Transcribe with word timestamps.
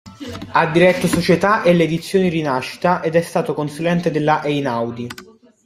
Ha 0.53 0.65
diretto 0.71 1.05
Società 1.05 1.61
e 1.61 1.75
le 1.75 1.83
Edizioni 1.83 2.27
Rinascita 2.27 3.03
ed 3.03 3.13
è 3.13 3.21
stato 3.21 3.53
consulente 3.53 4.09
della 4.09 4.43
Einaudi. 4.43 5.07